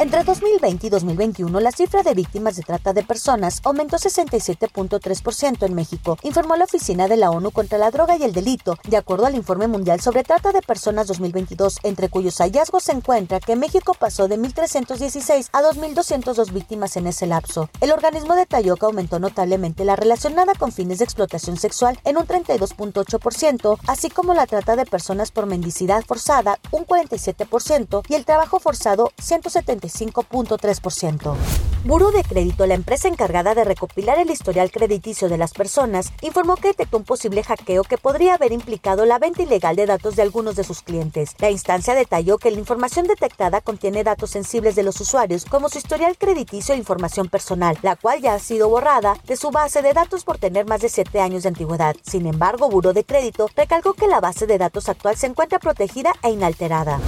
Entre 0.00 0.22
2020 0.22 0.86
y 0.86 0.90
2021, 0.90 1.58
la 1.58 1.72
cifra 1.72 2.04
de 2.04 2.14
víctimas 2.14 2.54
de 2.54 2.62
trata 2.62 2.92
de 2.92 3.02
personas 3.02 3.60
aumentó 3.64 3.96
67.3% 3.96 5.66
en 5.66 5.74
México, 5.74 6.16
informó 6.22 6.54
la 6.54 6.66
Oficina 6.66 7.08
de 7.08 7.16
la 7.16 7.30
ONU 7.30 7.50
contra 7.50 7.78
la 7.78 7.90
Droga 7.90 8.16
y 8.16 8.22
el 8.22 8.32
Delito, 8.32 8.78
de 8.86 8.96
acuerdo 8.96 9.26
al 9.26 9.34
Informe 9.34 9.66
Mundial 9.66 10.00
sobre 10.00 10.22
Trata 10.22 10.52
de 10.52 10.62
Personas 10.62 11.08
2022, 11.08 11.80
entre 11.82 12.08
cuyos 12.10 12.38
hallazgos 12.38 12.84
se 12.84 12.92
encuentra 12.92 13.40
que 13.40 13.56
México 13.56 13.92
pasó 13.92 14.28
de 14.28 14.38
1.316 14.38 15.48
a 15.52 15.62
2.202 15.62 16.52
víctimas 16.52 16.96
en 16.96 17.08
ese 17.08 17.26
lapso. 17.26 17.68
El 17.80 17.90
organismo 17.90 18.36
detalló 18.36 18.76
que 18.76 18.86
aumentó 18.86 19.18
notablemente 19.18 19.84
la 19.84 19.96
relacionada 19.96 20.54
con 20.54 20.70
fines 20.70 20.98
de 20.98 21.06
explotación 21.06 21.56
sexual 21.56 21.98
en 22.04 22.18
un 22.18 22.24
32.8%, 22.24 23.78
así 23.88 24.10
como 24.10 24.32
la 24.32 24.46
trata 24.46 24.76
de 24.76 24.86
personas 24.86 25.32
por 25.32 25.46
mendicidad 25.46 26.04
forzada, 26.04 26.60
un 26.70 26.86
47%, 26.86 28.04
y 28.08 28.14
el 28.14 28.24
trabajo 28.24 28.60
forzado, 28.60 29.10
170 29.18 29.87
5.3%. 29.88 31.36
Buró 31.84 32.10
de 32.10 32.24
Crédito, 32.24 32.66
la 32.66 32.74
empresa 32.74 33.08
encargada 33.08 33.54
de 33.54 33.64
recopilar 33.64 34.18
el 34.18 34.30
historial 34.30 34.70
crediticio 34.70 35.28
de 35.28 35.38
las 35.38 35.52
personas, 35.52 36.12
informó 36.22 36.56
que 36.56 36.68
detectó 36.68 36.96
un 36.96 37.04
posible 37.04 37.44
hackeo 37.44 37.84
que 37.84 37.98
podría 37.98 38.34
haber 38.34 38.52
implicado 38.52 39.06
la 39.06 39.18
venta 39.18 39.42
ilegal 39.42 39.76
de 39.76 39.86
datos 39.86 40.16
de 40.16 40.22
algunos 40.22 40.56
de 40.56 40.64
sus 40.64 40.82
clientes. 40.82 41.34
La 41.38 41.50
instancia 41.50 41.94
detalló 41.94 42.38
que 42.38 42.50
la 42.50 42.58
información 42.58 43.06
detectada 43.06 43.60
contiene 43.60 44.04
datos 44.04 44.30
sensibles 44.30 44.74
de 44.74 44.82
los 44.82 45.00
usuarios, 45.00 45.44
como 45.44 45.68
su 45.68 45.78
historial 45.78 46.18
crediticio 46.18 46.74
e 46.74 46.78
información 46.78 47.28
personal, 47.28 47.78
la 47.82 47.96
cual 47.96 48.20
ya 48.20 48.34
ha 48.34 48.38
sido 48.38 48.68
borrada 48.68 49.16
de 49.26 49.36
su 49.36 49.50
base 49.50 49.80
de 49.80 49.92
datos 49.92 50.24
por 50.24 50.38
tener 50.38 50.66
más 50.66 50.80
de 50.80 50.88
7 50.88 51.20
años 51.20 51.44
de 51.44 51.50
antigüedad. 51.50 51.96
Sin 52.02 52.26
embargo, 52.26 52.68
Buró 52.68 52.92
de 52.92 53.04
Crédito 53.04 53.48
recalcó 53.56 53.94
que 53.94 54.08
la 54.08 54.20
base 54.20 54.46
de 54.46 54.58
datos 54.58 54.88
actual 54.88 55.16
se 55.16 55.26
encuentra 55.26 55.58
protegida 55.58 56.12
e 56.22 56.30
inalterada. 56.30 56.98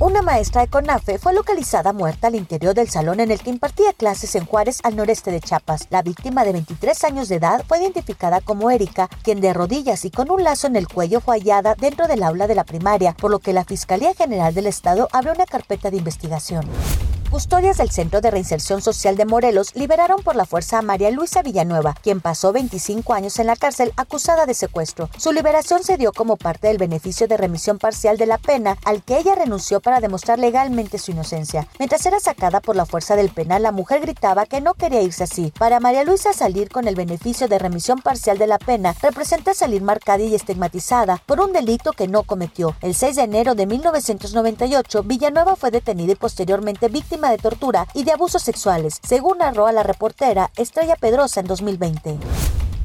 Una 0.00 0.22
maestra 0.22 0.62
de 0.62 0.68
CONAFE 0.68 1.18
fue 1.18 1.34
localizada 1.34 1.92
muerta 1.92 2.28
al 2.28 2.34
interior 2.34 2.72
del 2.72 2.88
salón 2.88 3.20
en 3.20 3.30
el 3.30 3.42
que 3.42 3.50
impartía 3.50 3.92
clases 3.92 4.34
en 4.34 4.46
Juárez, 4.46 4.80
al 4.82 4.96
noreste 4.96 5.30
de 5.30 5.42
Chiapas. 5.42 5.88
La 5.90 6.00
víctima 6.00 6.42
de 6.42 6.54
23 6.54 7.04
años 7.04 7.28
de 7.28 7.36
edad 7.36 7.62
fue 7.68 7.82
identificada 7.82 8.40
como 8.40 8.70
Erika, 8.70 9.10
quien 9.22 9.42
de 9.42 9.52
rodillas 9.52 10.06
y 10.06 10.10
con 10.10 10.30
un 10.30 10.42
lazo 10.42 10.68
en 10.68 10.76
el 10.76 10.88
cuello 10.88 11.20
fue 11.20 11.36
hallada 11.36 11.74
dentro 11.74 12.08
del 12.08 12.22
aula 12.22 12.46
de 12.46 12.54
la 12.54 12.64
primaria, 12.64 13.12
por 13.12 13.30
lo 13.30 13.40
que 13.40 13.52
la 13.52 13.66
Fiscalía 13.66 14.14
General 14.14 14.54
del 14.54 14.68
Estado 14.68 15.06
abrió 15.12 15.34
una 15.34 15.44
carpeta 15.44 15.90
de 15.90 15.98
investigación. 15.98 16.64
Custodias 17.30 17.76
del 17.76 17.90
Centro 17.90 18.20
de 18.20 18.32
Reinserción 18.32 18.82
Social 18.82 19.16
de 19.16 19.24
Morelos 19.24 19.76
liberaron 19.76 20.20
por 20.20 20.34
la 20.34 20.46
fuerza 20.46 20.78
a 20.78 20.82
María 20.82 21.12
Luisa 21.12 21.42
Villanueva, 21.42 21.94
quien 22.02 22.20
pasó 22.20 22.52
25 22.52 23.14
años 23.14 23.38
en 23.38 23.46
la 23.46 23.54
cárcel 23.54 23.92
acusada 23.96 24.46
de 24.46 24.54
secuestro. 24.54 25.08
Su 25.16 25.30
liberación 25.30 25.84
se 25.84 25.96
dio 25.96 26.12
como 26.12 26.36
parte 26.36 26.66
del 26.66 26.78
beneficio 26.78 27.28
de 27.28 27.36
remisión 27.36 27.78
parcial 27.78 28.16
de 28.16 28.26
la 28.26 28.38
pena 28.38 28.78
al 28.84 29.04
que 29.04 29.16
ella 29.16 29.36
renunció 29.36 29.80
para 29.80 30.00
demostrar 30.00 30.40
legalmente 30.40 30.98
su 30.98 31.12
inocencia. 31.12 31.68
Mientras 31.78 32.04
era 32.04 32.18
sacada 32.18 32.58
por 32.58 32.74
la 32.74 32.84
fuerza 32.84 33.14
del 33.14 33.30
penal, 33.30 33.62
la 33.62 33.70
mujer 33.70 34.00
gritaba 34.00 34.44
que 34.44 34.60
no 34.60 34.74
quería 34.74 35.00
irse 35.00 35.22
así. 35.22 35.52
Para 35.56 35.78
María 35.78 36.02
Luisa 36.02 36.32
salir 36.32 36.68
con 36.68 36.88
el 36.88 36.96
beneficio 36.96 37.46
de 37.46 37.60
remisión 37.60 38.00
parcial 38.00 38.38
de 38.38 38.48
la 38.48 38.58
pena 38.58 38.96
representa 39.00 39.54
salir 39.54 39.82
marcada 39.82 40.24
y 40.24 40.34
estigmatizada 40.34 41.22
por 41.26 41.40
un 41.40 41.52
delito 41.52 41.92
que 41.92 42.08
no 42.08 42.24
cometió. 42.24 42.74
El 42.80 42.96
6 42.96 43.14
de 43.14 43.22
enero 43.22 43.54
de 43.54 43.66
1998, 43.66 45.04
Villanueva 45.04 45.54
fue 45.54 45.70
detenida 45.70 46.10
y 46.10 46.16
posteriormente 46.16 46.88
víctima 46.88 47.19
de 47.28 47.36
tortura 47.36 47.86
y 47.92 48.04
de 48.04 48.12
abusos 48.12 48.42
sexuales, 48.42 48.98
según 49.06 49.38
narró 49.38 49.66
a 49.66 49.72
la 49.72 49.82
reportera 49.82 50.50
Estrella 50.56 50.96
Pedrosa 50.96 51.40
en 51.40 51.46
2020. 51.46 52.18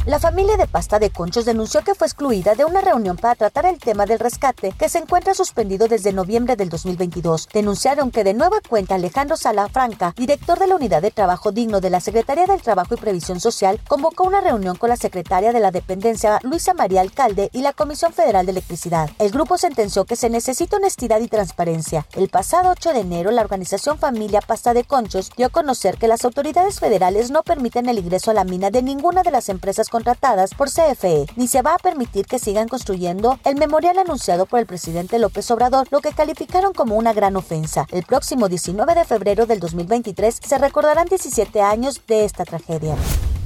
La 0.05 0.19
familia 0.19 0.55
de 0.55 0.67
Pasta 0.67 0.99
de 0.99 1.09
Conchos 1.09 1.45
denunció 1.45 1.81
que 1.81 1.95
fue 1.95 2.05
excluida 2.05 2.53
de 2.53 2.63
una 2.63 2.79
reunión 2.79 3.17
para 3.17 3.33
tratar 3.33 3.65
el 3.65 3.79
tema 3.79 4.05
del 4.05 4.19
rescate 4.19 4.71
que 4.71 4.87
se 4.87 4.99
encuentra 4.99 5.33
suspendido 5.33 5.87
desde 5.87 6.13
noviembre 6.13 6.55
del 6.55 6.69
2022. 6.69 7.49
Denunciaron 7.51 8.11
que 8.11 8.23
de 8.23 8.35
nueva 8.35 8.57
cuenta 8.69 8.93
Alejandro 8.93 9.35
Sala 9.35 9.67
Franca, 9.67 10.13
director 10.15 10.59
de 10.59 10.67
la 10.67 10.75
Unidad 10.75 11.01
de 11.01 11.09
Trabajo 11.09 11.51
Digno 11.51 11.81
de 11.81 11.89
la 11.89 12.01
Secretaría 12.01 12.45
del 12.45 12.61
Trabajo 12.61 12.93
y 12.93 12.97
Previsión 12.97 13.39
Social, 13.39 13.81
convocó 13.87 14.25
una 14.25 14.41
reunión 14.41 14.75
con 14.75 14.89
la 14.89 14.95
secretaria 14.95 15.51
de 15.51 15.59
la 15.59 15.71
dependencia 15.71 16.39
Luisa 16.43 16.75
María 16.75 17.01
Alcalde 17.01 17.49
y 17.51 17.61
la 17.61 17.73
Comisión 17.73 18.13
Federal 18.13 18.45
de 18.45 18.51
Electricidad. 18.51 19.09
El 19.17 19.31
grupo 19.31 19.57
sentenció 19.57 20.05
que 20.05 20.15
se 20.15 20.29
necesita 20.29 20.77
honestidad 20.77 21.19
y 21.19 21.27
transparencia. 21.29 22.05
El 22.13 22.29
pasado 22.29 22.69
8 22.69 22.93
de 22.93 22.99
enero, 22.99 23.31
la 23.31 23.41
organización 23.41 23.97
Familia 23.97 24.41
Pasta 24.41 24.75
de 24.75 24.83
Conchos 24.83 25.31
dio 25.35 25.47
a 25.47 25.49
conocer 25.49 25.97
que 25.97 26.07
las 26.07 26.23
autoridades 26.25 26.79
federales 26.79 27.31
no 27.31 27.41
permiten 27.41 27.89
el 27.89 27.97
ingreso 27.97 28.29
a 28.29 28.35
la 28.35 28.43
mina 28.43 28.69
de 28.69 28.83
ninguna 28.83 29.23
de 29.23 29.31
las 29.31 29.49
empresas 29.49 29.89
contratadas 29.95 30.53
por 30.53 30.67
CFE, 30.69 31.25
ni 31.37 31.47
se 31.47 31.61
va 31.61 31.75
a 31.75 31.77
permitir 31.77 32.25
que 32.25 32.37
sigan 32.37 32.67
construyendo 32.67 33.39
el 33.45 33.55
memorial 33.55 33.97
anunciado 33.97 34.45
por 34.45 34.59
el 34.59 34.65
presidente 34.65 35.19
López 35.19 35.49
Obrador, 35.51 35.87
lo 35.89 36.01
que 36.01 36.11
calificaron 36.11 36.73
como 36.73 36.97
una 36.97 37.13
gran 37.13 37.37
ofensa. 37.37 37.87
El 37.93 38.03
próximo 38.03 38.49
19 38.49 38.93
de 38.93 39.05
febrero 39.05 39.45
del 39.45 39.61
2023 39.61 40.41
se 40.45 40.57
recordarán 40.57 41.07
17 41.07 41.61
años 41.61 42.01
de 42.09 42.25
esta 42.25 42.43
tragedia. 42.43 42.97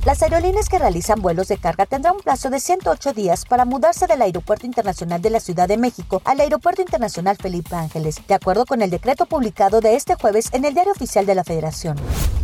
Las 0.05 0.23
aerolíneas 0.23 0.69
que 0.69 0.79
realizan 0.79 1.21
vuelos 1.21 1.49
de 1.49 1.59
carga 1.59 1.85
tendrán 1.85 2.15
un 2.15 2.21
plazo 2.21 2.49
de 2.49 2.59
108 2.59 3.13
días 3.13 3.45
para 3.45 3.65
mudarse 3.65 4.07
del 4.07 4.23
Aeropuerto 4.23 4.65
Internacional 4.65 5.21
de 5.21 5.29
la 5.29 5.41
Ciudad 5.41 5.67
de 5.67 5.77
México 5.77 6.23
al 6.25 6.39
Aeropuerto 6.39 6.81
Internacional 6.81 7.37
Felipe 7.37 7.75
Ángeles, 7.75 8.15
de 8.27 8.33
acuerdo 8.33 8.65
con 8.65 8.81
el 8.81 8.89
decreto 8.89 9.27
publicado 9.27 9.81
de 9.81 9.95
este 9.95 10.15
jueves 10.15 10.49
en 10.51 10.65
el 10.65 10.73
Diario 10.73 10.93
Oficial 10.93 11.27
de 11.27 11.35
la 11.35 11.43
Federación. 11.43 11.95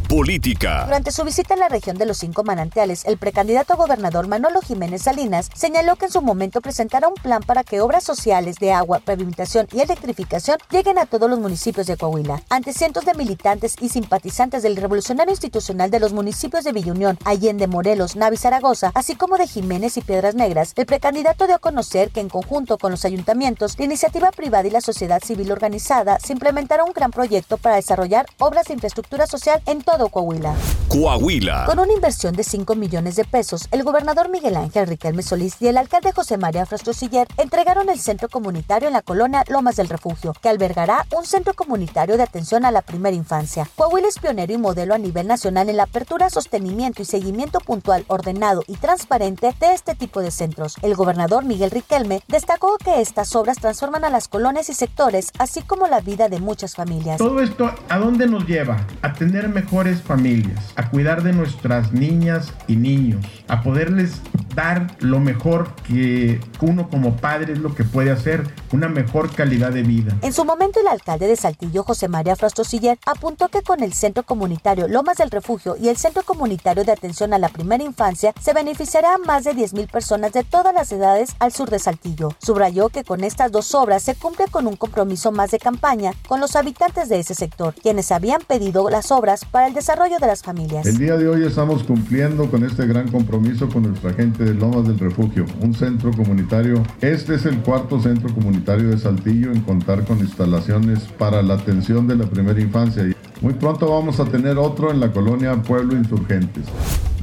Política. 0.07 0.83
Durante 0.85 1.11
su 1.11 1.23
visita 1.23 1.55
en 1.55 1.59
la 1.59 1.67
región 1.67 1.97
de 1.97 2.05
los 2.05 2.19
cinco 2.19 2.43
manantiales, 2.43 3.05
el 3.05 3.17
precandidato 3.17 3.73
a 3.73 3.75
gobernador 3.75 4.27
Manolo 4.27 4.61
Jiménez 4.61 5.01
Salinas 5.01 5.49
señaló 5.55 5.95
que 5.95 6.05
en 6.05 6.11
su 6.11 6.21
momento 6.21 6.61
presentará 6.61 7.07
un 7.07 7.15
plan 7.15 7.41
para 7.41 7.63
que 7.63 7.81
obras 7.81 8.03
sociales 8.03 8.57
de 8.57 8.71
agua, 8.71 8.99
pavimentación 8.99 9.67
y 9.71 9.79
electrificación 9.79 10.59
lleguen 10.69 10.99
a 10.99 11.07
todos 11.07 11.27
los 11.27 11.39
municipios 11.39 11.87
de 11.87 11.97
Coahuila. 11.97 12.43
Ante 12.49 12.71
cientos 12.71 13.05
de 13.05 13.15
militantes 13.15 13.75
y 13.81 13.89
simpatizantes 13.89 14.61
del 14.61 14.75
revolucionario 14.75 15.31
institucional 15.31 15.89
de 15.89 15.99
los 15.99 16.13
municipios 16.13 16.63
de 16.63 16.71
Villunión, 16.71 17.17
Allende, 17.25 17.65
Morelos, 17.65 18.15
Navi, 18.15 18.37
Zaragoza, 18.37 18.91
así 18.93 19.15
como 19.15 19.37
de 19.37 19.47
Jiménez 19.47 19.97
y 19.97 20.01
Piedras 20.01 20.35
Negras, 20.35 20.73
el 20.75 20.85
precandidato 20.85 21.47
dio 21.47 21.55
a 21.55 21.59
conocer 21.59 22.11
que 22.11 22.19
en 22.19 22.29
conjunto 22.29 22.77
con 22.77 22.91
los 22.91 23.05
ayuntamientos, 23.05 23.77
la 23.79 23.85
iniciativa 23.85 24.29
privada 24.31 24.67
y 24.67 24.71
la 24.71 24.81
sociedad 24.81 25.21
civil 25.23 25.51
organizada 25.51 26.19
se 26.19 26.33
implementará 26.33 26.83
un 26.83 26.93
gran 26.93 27.11
proyecto 27.11 27.57
para 27.57 27.77
desarrollar 27.77 28.27
obras 28.37 28.67
de 28.67 28.75
infraestructura 28.75 29.25
social 29.25 29.61
en 29.65 29.81
todo 29.81 30.04
Coahuila. 30.09 30.53
Coahuila. 30.87 31.65
Con 31.65 31.79
una 31.79 31.93
inversión 31.93 32.35
de 32.35 32.43
5 32.43 32.75
millones 32.75 33.15
de 33.15 33.25
pesos, 33.25 33.67
el 33.71 33.83
gobernador 33.83 34.29
Miguel 34.29 34.55
Ángel 34.55 34.87
Riquelme 34.87 35.23
Solís 35.23 35.55
y 35.59 35.67
el 35.67 35.77
alcalde 35.77 36.11
José 36.11 36.37
María 36.37 36.65
Frastrosiller 36.65 37.27
entregaron 37.37 37.89
el 37.89 37.99
centro 37.99 38.29
comunitario 38.29 38.87
en 38.87 38.93
la 38.93 39.01
colonia 39.01 39.43
Lomas 39.47 39.75
del 39.75 39.89
Refugio, 39.89 40.33
que 40.41 40.49
albergará 40.49 41.05
un 41.17 41.25
centro 41.25 41.53
comunitario 41.53 42.17
de 42.17 42.23
atención 42.23 42.65
a 42.65 42.71
la 42.71 42.81
primera 42.81 43.15
infancia. 43.15 43.67
Coahuila 43.75 44.07
es 44.07 44.19
pionero 44.19 44.53
y 44.53 44.57
modelo 44.57 44.93
a 44.93 44.97
nivel 44.97 45.27
nacional 45.27 45.69
en 45.69 45.77
la 45.77 45.83
apertura, 45.83 46.29
sostenimiento 46.29 47.01
y 47.01 47.05
seguimiento 47.05 47.59
puntual, 47.59 48.05
ordenado 48.07 48.63
y 48.67 48.75
transparente 48.75 49.53
de 49.59 49.73
este 49.73 49.95
tipo 49.95 50.21
de 50.21 50.31
centros. 50.31 50.75
El 50.81 50.95
gobernador 50.95 51.45
Miguel 51.45 51.71
Riquelme 51.71 52.21
destacó 52.27 52.77
que 52.77 53.01
estas 53.01 53.35
obras 53.35 53.57
transforman 53.57 54.05
a 54.05 54.09
las 54.09 54.27
colonias 54.27 54.69
y 54.69 54.73
sectores, 54.73 55.31
así 55.39 55.61
como 55.61 55.87
la 55.87 56.01
vida 56.01 56.29
de 56.29 56.39
muchas 56.39 56.75
familias. 56.75 57.17
Todo 57.17 57.41
esto, 57.41 57.71
¿a 57.89 57.97
dónde 57.97 58.27
nos 58.27 58.45
lleva? 58.45 58.85
A 59.01 59.13
tener 59.13 59.49
mejor 59.49 59.84
familias, 59.93 60.73
a 60.75 60.89
cuidar 60.89 61.23
de 61.23 61.31
nuestras 61.31 61.93
niñas 61.93 62.51
y 62.67 62.75
niños, 62.75 63.25
a 63.47 63.61
poderles 63.61 64.21
dar 64.55 64.95
lo 64.99 65.19
mejor 65.19 65.75
que 65.87 66.39
uno 66.61 66.89
como 66.89 67.17
padre 67.17 67.53
es 67.53 67.59
lo 67.59 67.75
que 67.75 67.83
puede 67.83 68.11
hacer, 68.11 68.43
una 68.71 68.87
mejor 68.87 69.33
calidad 69.33 69.71
de 69.71 69.83
vida. 69.83 70.17
En 70.21 70.33
su 70.33 70.45
momento 70.45 70.79
el 70.79 70.87
alcalde 70.87 71.27
de 71.27 71.35
Saltillo, 71.35 71.83
José 71.83 72.07
María 72.07 72.35
Frostosiller, 72.35 72.97
apuntó 73.05 73.49
que 73.49 73.61
con 73.61 73.83
el 73.83 73.93
Centro 73.93 74.23
Comunitario 74.23 74.87
Lomas 74.87 75.17
del 75.17 75.31
Refugio 75.31 75.75
y 75.79 75.89
el 75.89 75.97
Centro 75.97 76.23
Comunitario 76.23 76.83
de 76.83 76.91
Atención 76.91 77.33
a 77.33 77.39
la 77.39 77.49
Primera 77.49 77.83
Infancia 77.83 78.33
se 78.39 78.53
beneficiará 78.53 79.15
a 79.15 79.17
más 79.17 79.43
de 79.43 79.55
10.000 79.55 79.89
personas 79.89 80.31
de 80.33 80.43
todas 80.43 80.73
las 80.73 80.91
edades 80.91 81.35
al 81.39 81.51
sur 81.51 81.69
de 81.69 81.79
Saltillo. 81.79 82.29
Subrayó 82.39 82.89
que 82.89 83.03
con 83.03 83.23
estas 83.23 83.51
dos 83.51 83.75
obras 83.75 84.03
se 84.03 84.15
cumple 84.15 84.45
con 84.49 84.67
un 84.67 84.75
compromiso 84.75 85.31
más 85.31 85.51
de 85.51 85.59
campaña 85.59 86.13
con 86.27 86.39
los 86.39 86.55
habitantes 86.55 87.09
de 87.09 87.19
ese 87.19 87.35
sector, 87.35 87.73
quienes 87.75 88.11
habían 88.11 88.41
pedido 88.41 88.89
las 88.89 89.11
obras 89.11 89.43
para 89.45 89.67
el 89.67 89.73
desarrollo 89.73 90.17
de 90.19 90.27
las 90.27 90.43
familias. 90.43 90.85
El 90.85 90.97
día 90.97 91.17
de 91.17 91.27
hoy 91.27 91.43
estamos 91.45 91.83
cumpliendo 91.83 92.49
con 92.49 92.63
este 92.63 92.85
gran 92.87 93.11
compromiso 93.11 93.67
con 93.69 93.83
nuestra 93.83 94.13
gente 94.13 94.44
de 94.45 94.53
Lomas 94.53 94.87
del 94.87 94.99
Refugio, 94.99 95.45
un 95.61 95.73
centro 95.73 96.11
comunitario. 96.11 96.83
Este 97.01 97.35
es 97.35 97.45
el 97.45 97.59
cuarto 97.59 98.01
centro 98.01 98.33
comunitario 98.33 98.89
de 98.89 98.97
Saltillo 98.97 99.51
en 99.51 99.61
contar 99.61 100.05
con 100.05 100.19
instalaciones 100.19 100.99
para 101.17 101.41
la 101.41 101.55
atención 101.55 102.07
de 102.07 102.15
la 102.15 102.25
primera 102.25 102.59
infancia. 102.61 103.03
Muy 103.41 103.53
pronto 103.53 103.89
vamos 103.89 104.19
a 104.19 104.25
tener 104.25 104.57
otro 104.57 104.91
en 104.91 104.99
la 104.99 105.11
colonia 105.11 105.55
Pueblo 105.61 105.95
Insurgentes. 105.95 106.65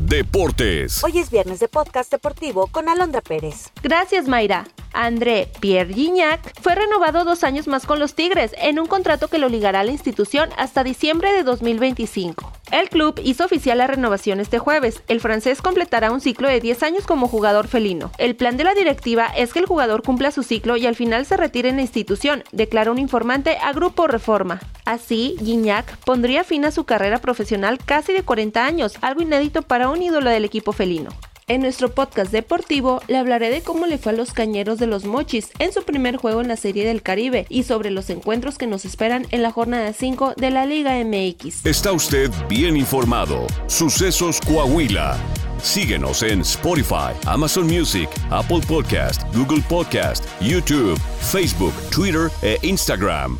Deportes. 0.01 1.03
Hoy 1.05 1.19
es 1.19 1.31
viernes 1.31 1.61
de 1.61 1.69
podcast 1.69 2.11
deportivo 2.11 2.67
con 2.67 2.89
Alondra 2.89 3.21
Pérez. 3.21 3.71
Gracias, 3.83 4.29
Mayra. 4.29 4.67
André 4.93 5.49
Pierre 5.61 5.93
Gignac 5.93 6.61
fue 6.61 6.75
renovado 6.75 7.25
dos 7.25 7.45
años 7.45 7.67
más 7.67 7.87
con 7.87 7.99
los 7.99 8.15
Tigres 8.15 8.55
en 8.59 8.79
un 8.79 8.87
contrato 8.87 9.29
que 9.29 9.39
lo 9.39 9.49
ligará 9.49 9.81
a 9.81 9.85
la 9.85 9.93
institución 9.93 10.51
hasta 10.57 10.85
diciembre 10.85 11.33
de 11.33 11.43
2025. 11.43 12.53
El 12.71 12.89
club 12.89 13.21
hizo 13.23 13.45
oficial 13.45 13.79
la 13.79 13.87
renovación 13.87 14.41
este 14.41 14.59
jueves. 14.59 15.03
El 15.07 15.21
francés 15.21 15.61
completará 15.61 16.11
un 16.11 16.23
ciclo 16.23 16.49
de 16.49 16.61
10 16.61 16.83
años 16.83 17.07
como 17.07 17.29
jugador 17.29 17.69
felino. 17.69 18.11
El 18.17 18.35
plan 18.35 18.57
de 18.57 18.65
la 18.65 18.75
directiva 18.75 19.27
es 19.27 19.53
que 19.53 19.59
el 19.59 19.67
jugador 19.67 20.03
cumpla 20.03 20.31
su 20.31 20.43
ciclo 20.43 20.79
y 20.79 20.87
al 20.87 20.97
final 20.97 21.27
se 21.27 21.37
retire 21.37 21.69
en 21.69 21.77
la 21.77 21.83
institución, 21.83 22.45
declara 22.53 22.91
un 22.91 22.99
informante 22.99 23.59
a 23.59 23.73
Grupo 23.73 24.07
Reforma. 24.07 24.61
Así, 24.87 25.37
Gignac 25.39 25.99
pondría 25.99 26.45
fin 26.45 26.65
a 26.65 26.71
su 26.71 26.85
carrera 26.85 27.19
profesional 27.19 27.79
casi 27.85 28.15
de 28.15 28.23
40 28.23 28.65
años, 28.65 28.95
algo 29.03 29.21
inédito 29.21 29.61
para 29.61 29.91
un 29.91 30.01
ídolo 30.01 30.31
del 30.31 30.47
equipo 30.47 30.73
felino. 30.73 31.11
En 31.49 31.61
nuestro 31.61 31.91
podcast 31.91 32.31
deportivo 32.31 33.03
le 33.09 33.19
hablaré 33.19 33.51
de 33.51 33.63
cómo 33.63 33.87
le 33.87 33.99
fue 33.99 34.13
a 34.13 34.15
los 34.15 34.33
cañeros 34.33 34.79
de 34.79 34.87
los 34.87 35.05
Mochis 35.05 35.51
en 35.59 35.73
su 35.73 35.83
primer 35.83 36.17
juego 36.17 36.41
en 36.41 36.49
la 36.49 36.57
Serie 36.57 36.87
del 36.87 37.03
Caribe 37.03 37.47
y 37.49 37.65
sobre 37.65 37.91
los 37.91 38.11
encuentros 38.11 38.59
que 38.59 38.69
nos 38.69 38.85
esperan 38.85 39.27
en 39.33 39.43
la 39.43 39.51
jornada 39.51 39.93
5 39.93 40.35
de 40.37 40.51
la 40.51 40.67
Liga 40.67 40.93
MX. 41.05 41.67
Está 41.67 41.93
usted 41.93 42.31
bien 42.49 42.77
informado. 42.77 43.47
Sucesos 43.67 44.41
Coahuila. 44.41 45.17
Síguenos 45.61 46.23
en 46.23 46.41
Spotify, 46.41 47.13
Amazon 47.27 47.67
Music, 47.67 48.09
Apple 48.31 48.61
Podcast, 48.67 49.23
Google 49.35 49.63
Podcast, 49.69 50.25
YouTube, 50.41 50.99
Facebook, 51.21 51.73
Twitter 51.91 52.31
e 52.43 52.59
Instagram. 52.63 53.39